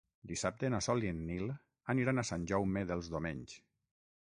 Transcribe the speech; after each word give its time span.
Dissabte 0.29 0.71
na 0.73 0.79
Sol 0.85 1.05
i 1.07 1.11
en 1.15 1.19
Nil 1.27 1.51
aniran 1.95 2.21
a 2.21 2.25
Sant 2.31 2.49
Jaume 2.53 2.85
dels 2.93 3.13
Domenys. 3.17 3.57